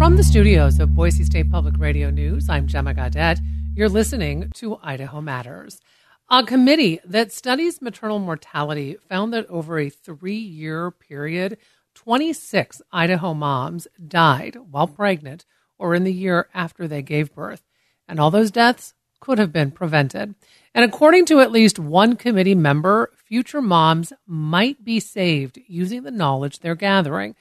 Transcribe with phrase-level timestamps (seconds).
[0.00, 3.38] From the studios of Boise State Public Radio News, I'm Gemma Gaudette.
[3.74, 5.78] You're listening to Idaho Matters.
[6.30, 11.58] A committee that studies maternal mortality found that over a three year period,
[11.96, 15.44] 26 Idaho moms died while pregnant
[15.78, 17.68] or in the year after they gave birth.
[18.08, 20.34] And all those deaths could have been prevented.
[20.74, 26.10] And according to at least one committee member, future moms might be saved using the
[26.10, 27.36] knowledge they're gathering.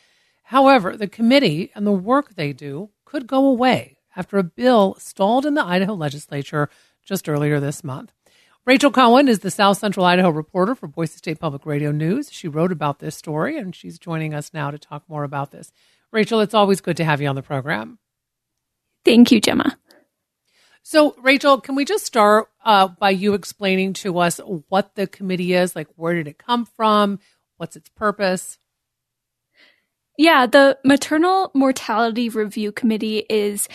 [0.49, 5.45] However, the committee and the work they do could go away after a bill stalled
[5.45, 6.71] in the Idaho legislature
[7.05, 8.11] just earlier this month.
[8.65, 12.31] Rachel Cohen is the South Central Idaho reporter for Boise State Public Radio News.
[12.31, 15.71] She wrote about this story and she's joining us now to talk more about this.
[16.11, 17.99] Rachel, it's always good to have you on the program.
[19.05, 19.77] Thank you, Gemma.
[20.81, 25.53] So, Rachel, can we just start uh, by you explaining to us what the committee
[25.53, 25.75] is?
[25.75, 27.19] Like, where did it come from?
[27.57, 28.57] What's its purpose?
[30.19, 33.69] Yeah, the Maternal Mortality Review Committee is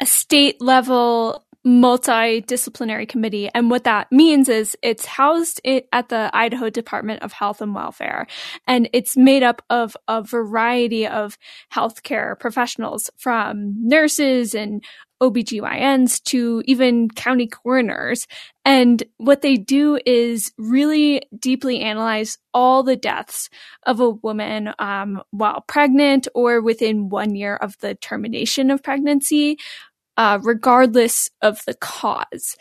[0.00, 3.50] a state level multidisciplinary committee.
[3.52, 5.60] And what that means is it's housed
[5.92, 8.28] at the Idaho Department of Health and Welfare.
[8.68, 11.36] And it's made up of a variety of
[11.74, 14.84] healthcare professionals from nurses and
[15.20, 18.26] OBGYNs to even county coroners.
[18.64, 23.48] And what they do is really deeply analyze all the deaths
[23.84, 29.56] of a woman um, while pregnant or within one year of the termination of pregnancy,
[30.16, 32.56] uh, regardless of the cause.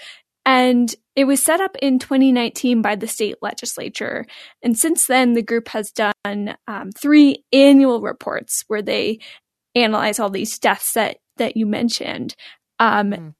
[0.45, 4.25] And it was set up in 2019 by the state legislature.
[4.63, 9.19] And since then, the group has done um, three annual reports where they
[9.81, 12.35] analyze all these deaths that that you mentioned.
[12.79, 13.33] Um, mm.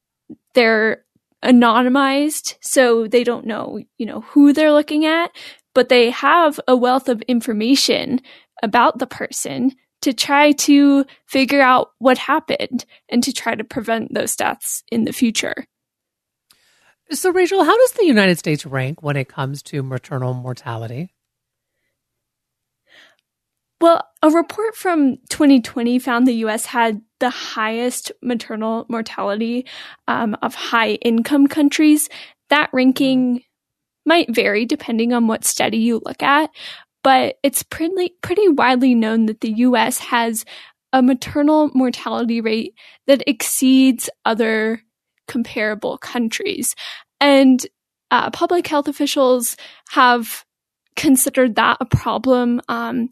[0.54, 1.04] They're
[1.44, 5.32] anonymized, so they don't know, you know, who they're looking at,
[5.74, 8.20] but they have a wealth of information
[8.64, 14.14] about the person to try to figure out what happened and to try to prevent
[14.14, 15.66] those deaths in the future.
[17.12, 21.14] So, Rachel, how does the United States rank when it comes to maternal mortality?
[23.80, 29.66] Well, a report from 2020 found the US had the highest maternal mortality
[30.08, 32.10] um, of high income countries.
[32.50, 33.44] That ranking
[34.06, 36.50] might vary depending on what study you look at,
[37.04, 40.44] but it's pretty, pretty widely known that the US has
[40.92, 42.74] a maternal mortality rate
[43.06, 44.82] that exceeds other
[45.28, 46.74] comparable countries.
[47.20, 47.66] And
[48.10, 49.58] uh, public health officials
[49.90, 50.46] have
[50.96, 52.62] considered that a problem.
[52.68, 53.10] Um,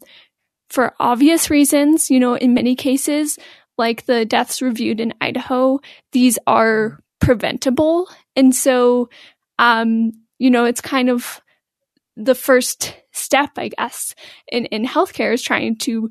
[0.70, 2.10] for obvious reasons.
[2.10, 3.38] You know, in many cases,
[3.78, 5.80] like the deaths reviewed in Idaho,
[6.12, 8.08] these are preventable.
[8.34, 9.08] And so,
[9.58, 11.40] um, you know, it's kind of
[12.16, 14.14] the first step, I guess,
[14.48, 16.10] in, in healthcare is trying to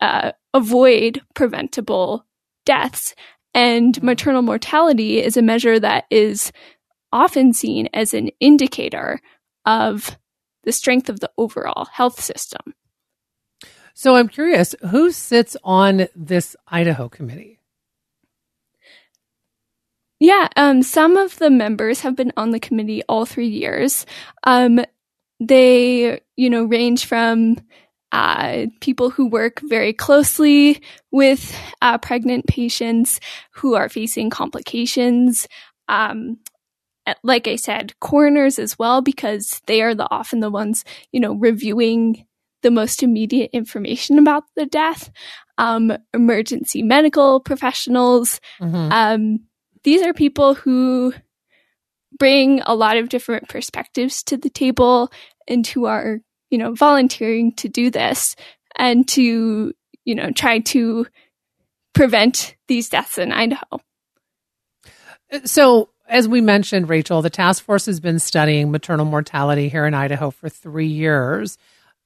[0.00, 2.26] uh, avoid preventable
[2.66, 3.14] deaths.
[3.54, 6.52] And maternal mortality is a measure that is
[7.12, 9.20] often seen as an indicator
[9.64, 10.18] of
[10.64, 12.74] the strength of the overall health system.
[13.98, 17.58] So I'm curious, who sits on this Idaho committee?
[20.20, 24.06] Yeah, um, some of the members have been on the committee all three years.
[24.44, 24.84] Um,
[25.40, 27.56] they, you know, range from
[28.12, 33.18] uh, people who work very closely with uh, pregnant patients
[33.50, 35.48] who are facing complications.
[35.88, 36.38] Um,
[37.24, 41.32] like I said, coroners as well, because they are the often the ones, you know,
[41.34, 42.27] reviewing
[42.62, 45.10] the most immediate information about the death.
[45.58, 48.40] Um, emergency medical professionals.
[48.60, 48.92] Mm-hmm.
[48.92, 49.40] Um,
[49.82, 51.12] these are people who
[52.16, 55.10] bring a lot of different perspectives to the table
[55.46, 56.20] and who are,
[56.50, 58.36] you know, volunteering to do this
[58.76, 59.72] and to,
[60.04, 61.06] you know, try to
[61.94, 63.80] prevent these deaths in Idaho.
[65.44, 69.92] So, as we mentioned, Rachel, the task force has been studying maternal mortality here in
[69.92, 71.58] Idaho for three years.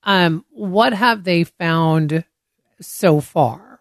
[0.04, 2.24] Um, what have they found
[2.80, 3.80] so far?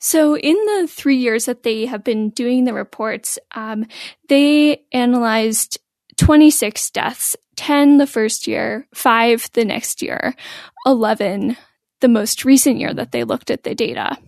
[0.00, 3.86] So, in the three years that they have been doing the reports, um,
[4.28, 5.78] they analyzed
[6.18, 10.34] 26 deaths 10 the first year, five the next year,
[10.86, 11.56] 11
[12.00, 14.18] the most recent year that they looked at the data.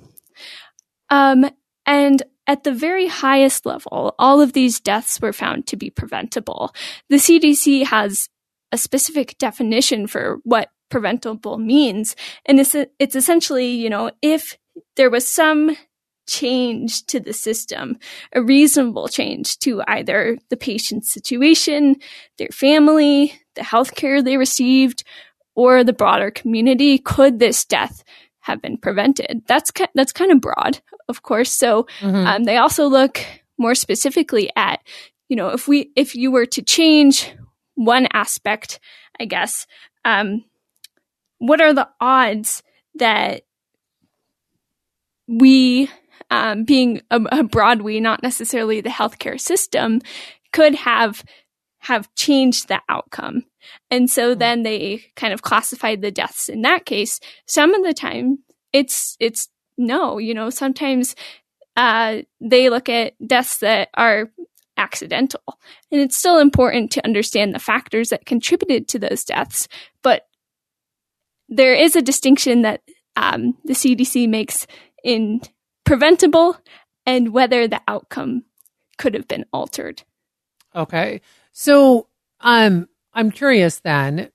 [1.11, 1.51] Um,
[1.85, 6.75] and at the very highest level, all of these deaths were found to be preventable.
[7.11, 8.29] The CDC has
[8.77, 12.15] a specific definition for what preventable means.
[12.45, 14.59] And it's, it's essentially, you know, if
[14.97, 15.77] there was some
[16.29, 17.97] change to the system,
[18.35, 21.97] a reasonable change to either the patient's situation,
[22.37, 25.05] their family, the healthcare they received,
[25.55, 28.05] or the broader community, could this death
[28.41, 29.43] have been prevented.
[29.47, 31.51] That's that's kind of broad, of course.
[31.51, 32.27] So mm-hmm.
[32.27, 33.25] um, they also look
[33.57, 34.81] more specifically at,
[35.31, 37.35] you know, if we if you were to change
[37.77, 38.81] one aspect,
[39.21, 39.67] I guess,
[40.05, 40.45] um,
[41.39, 42.63] what are the odds
[42.97, 43.43] that
[45.29, 45.89] we,
[46.31, 50.01] um, being a, a broad we, not necessarily the healthcare system,
[50.53, 51.25] could have
[51.81, 53.45] have changed the outcome.
[53.91, 54.39] And so hmm.
[54.39, 57.21] then they kind of classified the deaths in that case.
[57.47, 58.39] Some of the time
[58.73, 61.15] it's it's no, you know, sometimes
[61.77, 64.31] uh, they look at deaths that are
[64.77, 65.43] accidental.
[65.91, 69.69] And it's still important to understand the factors that contributed to those deaths.
[70.03, 70.27] But
[71.49, 72.83] there is a distinction that
[73.15, 74.67] um, the CDC makes
[75.05, 75.41] in
[75.85, 76.59] preventable
[77.05, 78.45] and whether the outcome
[78.99, 80.03] could have been altered.
[80.75, 81.21] Okay.
[81.53, 82.09] So
[82.41, 84.31] um, I'm curious then,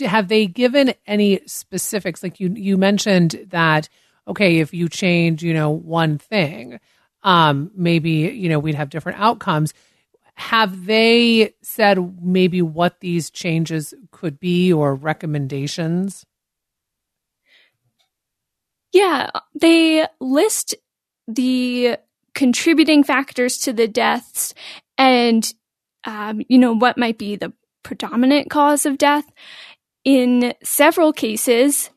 [0.00, 2.22] have they given any specifics?
[2.22, 3.88] Like you, you mentioned that,
[4.28, 6.78] okay, if you change, you know, one thing,
[7.24, 9.74] um, maybe, you know, we'd have different outcomes.
[10.36, 16.24] Have they said maybe what these changes could be or recommendations?
[18.92, 19.30] Yeah,
[19.60, 20.74] they list
[21.26, 21.96] the
[22.34, 24.54] contributing factors to the deaths
[24.98, 25.52] and
[26.04, 29.24] um, you know, what might be the predominant cause of death.
[30.04, 31.90] In several cases,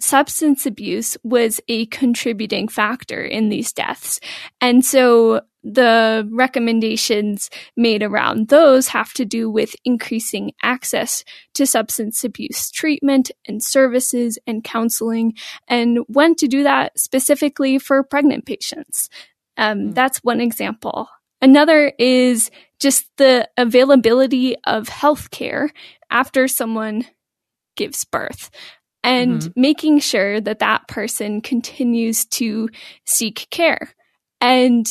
[0.00, 4.20] substance abuse was a contributing factor in these deaths.
[4.60, 11.24] And so the recommendations made around those have to do with increasing access
[11.54, 15.34] to substance abuse treatment and services and counseling,
[15.66, 19.08] and when to do that specifically for pregnant patients.
[19.56, 19.94] Um, mm.
[19.94, 21.08] That's one example.
[21.40, 25.70] Another is just the availability of healthcare
[26.10, 27.06] after someone
[27.76, 28.50] gives birth
[29.04, 29.60] and mm-hmm.
[29.60, 32.68] making sure that that person continues to
[33.04, 33.94] seek care.
[34.40, 34.86] And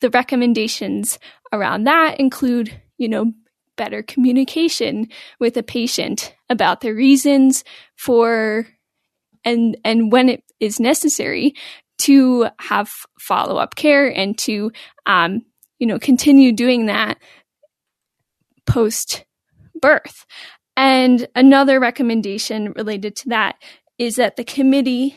[0.00, 1.18] the recommendations
[1.52, 3.32] around that include, you know,
[3.76, 5.08] better communication
[5.38, 7.64] with a patient about the reasons
[7.96, 8.66] for
[9.44, 11.54] and and when it is necessary
[11.98, 14.70] to have follow up care and to
[15.06, 15.42] um,
[15.78, 17.18] you know, continue doing that
[18.66, 19.24] post
[19.80, 20.26] birth.
[20.80, 23.56] And another recommendation related to that
[23.98, 25.14] is that the committee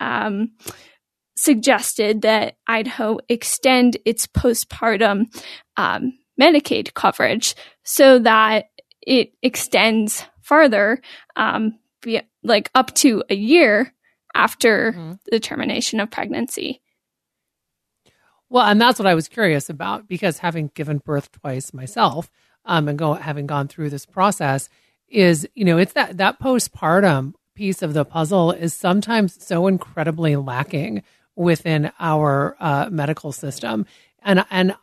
[0.00, 0.52] um,
[1.36, 5.24] suggested that Idaho extend its postpartum
[5.76, 8.66] um, Medicaid coverage so that
[9.02, 11.00] it extends farther,
[11.34, 11.76] um,
[12.44, 13.92] like up to a year
[14.32, 15.12] after mm-hmm.
[15.28, 16.82] the termination of pregnancy.
[18.48, 22.30] Well, and that's what I was curious about because having given birth twice myself,
[22.64, 24.68] um, and go having gone through this process,
[25.10, 30.36] is you know it's that that postpartum piece of the puzzle is sometimes so incredibly
[30.36, 31.02] lacking
[31.36, 33.86] within our uh, medical system,
[34.22, 34.74] and and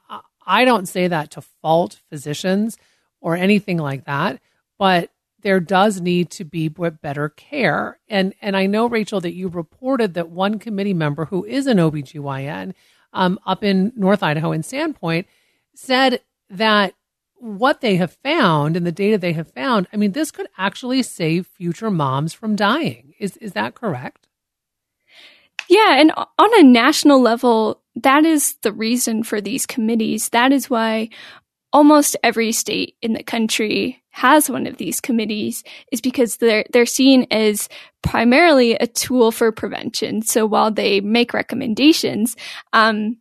[0.45, 2.77] I don't say that to fault physicians
[3.19, 4.39] or anything like that,
[4.77, 7.99] but there does need to be better care.
[8.07, 11.77] And and I know Rachel that you reported that one committee member who is an
[11.77, 12.73] OBGYN
[13.13, 15.25] um, up in North Idaho in Sandpoint
[15.75, 16.93] said that
[17.39, 21.03] what they have found and the data they have found, I mean, this could actually
[21.03, 23.13] save future moms from dying.
[23.19, 24.27] Is is that correct?
[25.69, 30.29] Yeah, and on a national level, that is the reason for these committees.
[30.29, 31.09] That is why
[31.73, 36.85] almost every state in the country has one of these committees is because they're they're
[36.85, 37.69] seen as
[38.01, 40.21] primarily a tool for prevention.
[40.21, 42.35] So while they make recommendations,
[42.73, 43.17] um,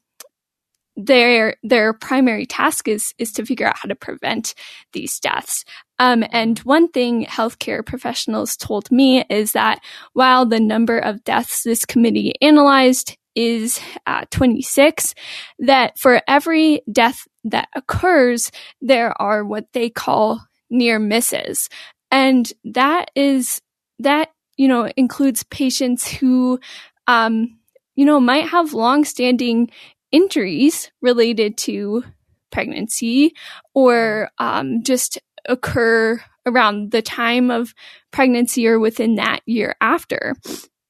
[0.96, 4.54] their their primary task is is to figure out how to prevent
[4.92, 5.64] these deaths.
[5.98, 9.80] Um, and one thing healthcare professionals told me is that
[10.12, 15.14] while the number of deaths this committee analyzed is uh, 26,
[15.60, 18.50] that for every death that occurs,
[18.80, 21.68] there are what they call near misses.
[22.10, 23.60] And that is,
[23.98, 26.58] that, you know, includes patients who,
[27.06, 27.58] um,
[27.94, 29.70] you know, might have long-standing
[30.16, 32.02] injuries related to
[32.50, 33.34] pregnancy
[33.74, 37.74] or um, just occur around the time of
[38.12, 40.34] pregnancy or within that year after.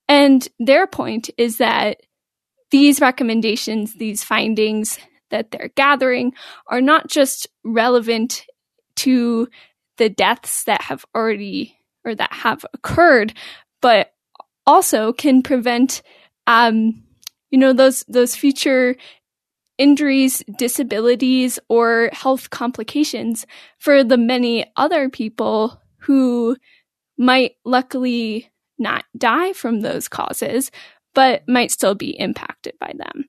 [0.09, 2.03] And their point is that
[2.71, 4.99] these recommendations, these findings
[5.31, 6.33] that they're gathering
[6.69, 8.45] are not just relevant
[8.97, 9.49] to
[9.99, 13.35] the deaths that have already or that have occurred,
[13.83, 14.13] but
[14.67, 16.03] also can prevent,
[16.47, 17.03] um,
[17.51, 18.97] you know, those those future
[19.79, 23.47] injuries, disabilities, or health complications
[23.79, 26.57] for the many other people who
[27.19, 30.71] might luckily not die from those causes,
[31.15, 33.25] but might still be impacted by them.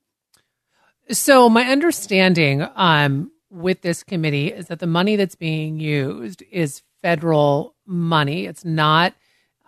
[1.10, 6.82] So, my understanding um, with this committee is that the money that's being used is
[7.00, 8.46] federal money.
[8.46, 9.14] It's not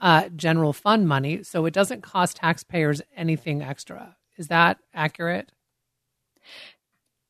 [0.03, 4.17] uh, general fund money, so it doesn't cost taxpayers anything extra.
[4.41, 5.53] Is that accurate?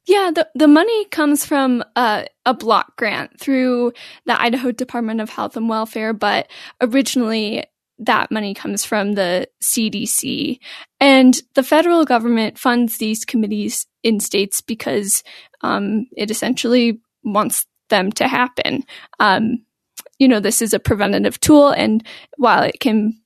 [0.06, 3.92] Yeah, the, the money comes from uh, a block grant through
[4.26, 6.48] the Idaho Department of Health and Welfare, but
[6.80, 7.64] originally
[7.98, 10.60] that money comes from the CDC.
[11.00, 15.24] And the federal government funds these committees in states because
[15.62, 18.84] um, it essentially wants them to happen.
[19.18, 19.64] Um,
[20.20, 23.20] you know, this is a preventative tool, and while it can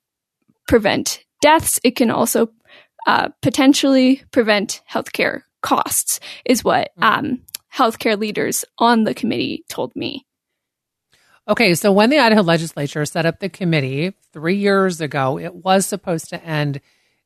[0.66, 2.50] prevent deaths, it can also
[3.06, 7.04] uh, potentially prevent healthcare costs, is what mm.
[7.04, 7.42] um,
[7.74, 10.26] healthcare leaders on the committee told me.
[11.46, 15.84] Okay, so when the Idaho legislature set up the committee three years ago, it was
[15.84, 16.80] supposed to end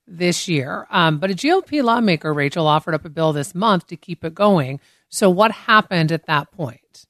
[0.09, 0.87] this year.
[0.91, 4.35] Um, but a GOP lawmaker, Rachel, offered up a bill this month to keep it
[4.35, 4.81] going.
[5.09, 7.07] So what happened at that point?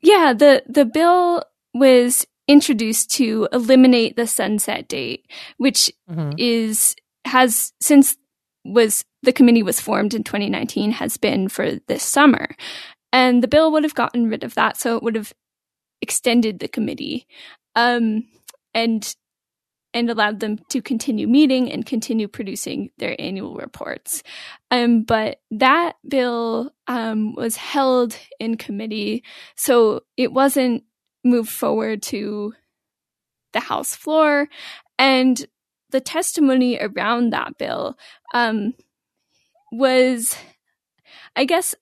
[0.00, 1.44] Yeah, the the bill
[1.74, 5.24] was introduced to eliminate the sunset date,
[5.58, 6.32] which mm-hmm.
[6.36, 8.16] is has since
[8.64, 12.48] was the committee was formed in 2019 has been for this summer.
[13.12, 15.32] And the bill would have gotten rid of that, so it would have
[16.02, 17.26] extended the committee
[17.76, 18.26] um,
[18.74, 19.14] and
[19.92, 24.22] and allowed them to continue meeting and continue producing their annual reports.
[24.70, 29.22] Um, but that bill um, was held in committee,
[29.56, 30.84] so it wasn't
[31.24, 32.54] moved forward to
[33.52, 34.48] the House floor.
[34.98, 35.44] And
[35.90, 37.98] the testimony around that bill
[38.32, 38.74] um,
[39.72, 40.36] was,
[41.36, 41.74] I guess,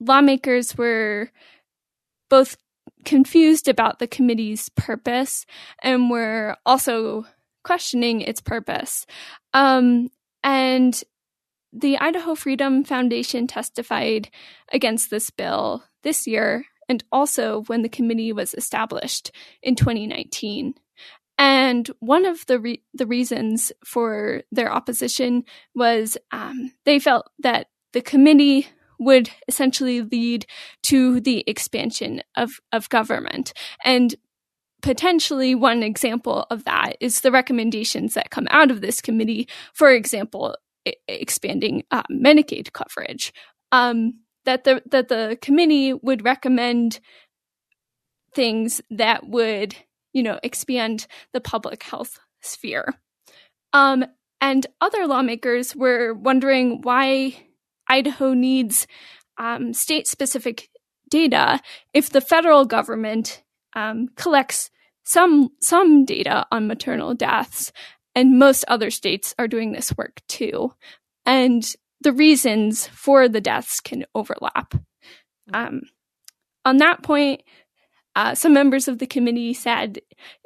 [0.00, 1.30] lawmakers were
[2.30, 2.56] both
[3.04, 5.46] confused about the committee's purpose
[5.82, 7.24] and were also
[7.64, 9.06] questioning its purpose.
[9.54, 10.10] Um,
[10.42, 11.02] and
[11.72, 14.30] the Idaho Freedom Foundation testified
[14.72, 19.30] against this bill this year and also when the committee was established
[19.62, 20.74] in 2019.
[21.38, 27.68] And one of the re- the reasons for their opposition was um, they felt that
[27.92, 28.66] the committee
[28.98, 30.46] would essentially lead
[30.82, 33.52] to the expansion of, of government.
[33.84, 34.14] And
[34.82, 39.90] potentially one example of that is the recommendations that come out of this committee, for
[39.90, 43.32] example, I- expanding uh, Medicaid coverage.
[43.70, 47.00] Um, that the that the committee would recommend
[48.34, 49.76] things that would,
[50.14, 52.94] you know, expand the public health sphere.
[53.74, 54.06] Um,
[54.40, 57.36] and other lawmakers were wondering why
[57.88, 58.86] Idaho needs
[59.36, 60.70] um, state specific
[61.10, 61.60] data
[61.92, 63.42] if the federal government
[63.76, 64.70] um, collects
[65.04, 67.70] some some data on maternal deaths
[68.14, 70.72] and most other states are doing this work too
[71.26, 74.74] and the reasons for the deaths can overlap
[75.52, 75.82] um,
[76.64, 77.42] on that point
[78.18, 80.00] uh, some members of the committee said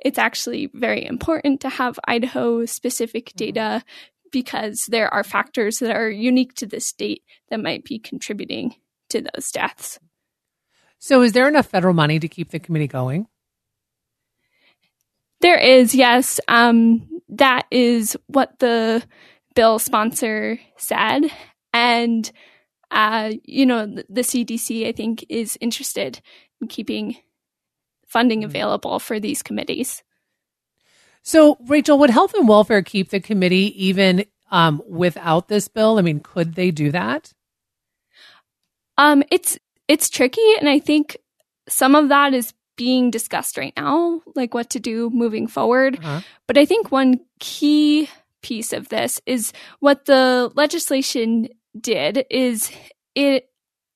[0.04, 3.38] it's actually very important to have Idaho specific mm-hmm.
[3.38, 3.84] data
[4.30, 8.74] because there are factors that are unique to the state that might be contributing
[9.08, 9.98] to those deaths.
[10.98, 13.26] So, is there enough federal money to keep the committee going?
[15.40, 16.40] There is, yes.
[16.48, 19.02] Um, that is what the
[19.54, 21.24] bill sponsor said.
[21.72, 22.30] And,
[22.90, 26.20] uh, you know, the, the CDC, I think, is interested
[26.60, 27.16] in keeping
[28.06, 28.50] funding mm-hmm.
[28.50, 30.02] available for these committees.
[31.22, 35.98] So, Rachel, would health and welfare keep the committee even um, without this bill?
[35.98, 37.32] I mean, could they do that?
[38.98, 41.16] Um, it's it's tricky, and I think
[41.68, 45.98] some of that is being discussed right now, like what to do moving forward.
[45.98, 46.20] Uh-huh.
[46.46, 48.08] But I think one key
[48.42, 51.48] piece of this is what the legislation
[51.80, 52.70] did is
[53.14, 53.48] it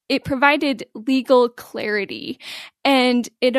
[0.09, 2.39] it provided legal clarity
[2.85, 3.57] and it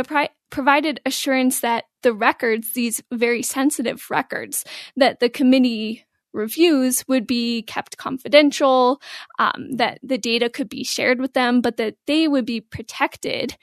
[0.50, 4.64] provided assurance that the records, these very sensitive records
[4.96, 9.02] that the committee reviews would be kept confidential,
[9.40, 13.58] um, that the data could be shared with them, but that they would be protected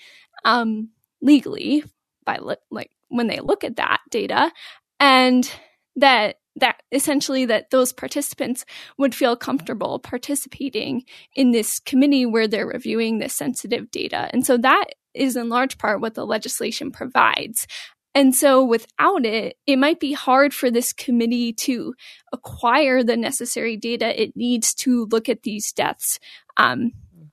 [0.44, 0.90] um,
[1.22, 1.84] legally
[2.26, 4.50] by li- like when they look at that data,
[4.98, 5.50] and
[5.96, 8.64] that that essentially that those participants
[8.98, 14.28] would feel comfortable participating in this committee where they're reviewing this sensitive data.
[14.32, 14.84] And so that
[15.14, 17.66] is in large part what the legislation provides.
[18.14, 21.94] And so without it, it might be hard for this committee to
[22.32, 26.20] acquire the necessary data it needs to look at these deaths
[26.56, 26.92] um,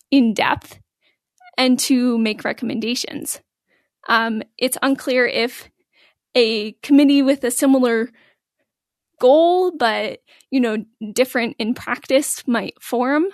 [0.09, 0.79] in depth
[1.57, 3.39] and to make recommendations.
[4.09, 5.69] Um, it's unclear if
[6.33, 8.09] a committee with a similar
[9.21, 13.25] goal, but you know, different in practice might form.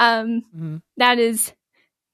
[0.00, 0.76] Um, mm-hmm.
[0.98, 1.52] that is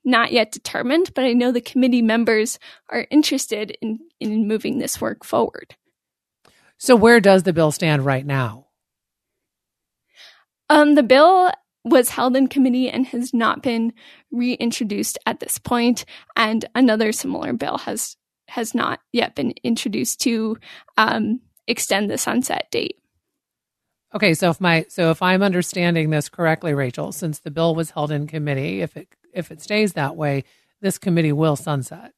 [0.05, 5.01] not yet determined, but I know the committee members are interested in, in moving this
[5.01, 5.75] work forward.
[6.79, 8.67] So, where does the bill stand right now?
[10.69, 11.51] Um, the bill
[11.85, 13.93] was held in committee and has not been
[14.31, 16.05] reintroduced at this point,
[16.37, 18.17] and another similar bill has
[18.49, 20.59] has not yet been introduced to
[20.99, 22.99] um, extend the sunset date.
[24.15, 27.91] Okay, so if my so if I'm understanding this correctly, Rachel, since the bill was
[27.91, 30.45] held in committee, if it if it stays that way,
[30.81, 32.13] this committee will sunset.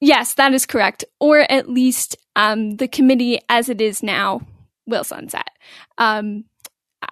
[0.00, 1.04] Yes, that is correct.
[1.20, 4.42] Or at least um, the committee as it is now
[4.84, 5.48] will sunset
[5.96, 6.44] um,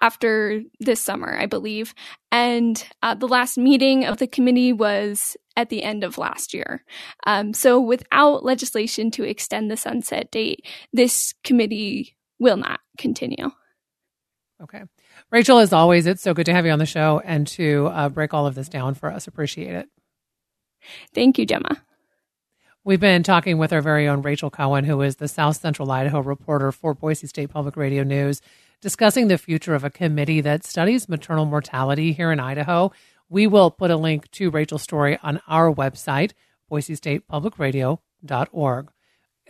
[0.01, 1.95] after this summer, I believe.
[2.31, 6.83] And uh, the last meeting of the committee was at the end of last year.
[7.25, 13.51] Um, so without legislation to extend the sunset date, this committee will not continue.
[14.61, 14.81] Okay.
[15.31, 18.09] Rachel, as always, it's so good to have you on the show and to uh,
[18.09, 19.27] break all of this down for us.
[19.27, 19.87] Appreciate it.
[21.13, 21.81] Thank you, Gemma.
[22.83, 26.19] We've been talking with our very own Rachel Cohen, who is the South Central Idaho
[26.19, 28.41] reporter for Boise State Public Radio News,
[28.81, 32.91] discussing the future of a committee that studies maternal mortality here in Idaho.
[33.29, 36.31] We will put a link to Rachel's story on our website,
[36.71, 38.91] boisestatepublicradio.org.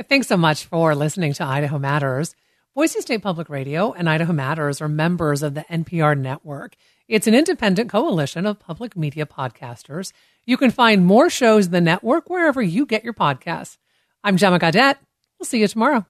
[0.09, 2.35] Thanks so much for listening to Idaho Matters.
[2.73, 6.77] Boise State Public Radio and Idaho Matters are members of the NPR network.
[7.09, 10.13] It's an independent coalition of public media podcasters.
[10.45, 13.75] You can find more shows in the network wherever you get your podcasts.
[14.23, 14.95] I'm Gemma Gaudette.
[15.37, 16.05] We'll see you tomorrow.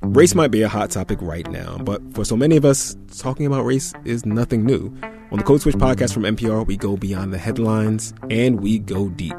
[0.00, 3.44] Race might be a hot topic right now, but for so many of us, talking
[3.44, 4.96] about race is nothing new.
[5.30, 9.10] On the Code Switch podcast from NPR, we go beyond the headlines and we go
[9.10, 9.36] deep.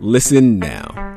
[0.00, 1.13] Listen now.